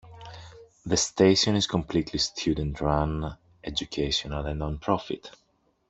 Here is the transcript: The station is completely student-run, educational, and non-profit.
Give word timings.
The 0.83 0.97
station 0.97 1.55
is 1.55 1.67
completely 1.67 2.17
student-run, 2.17 3.37
educational, 3.63 4.43
and 4.47 4.57
non-profit. 4.57 5.29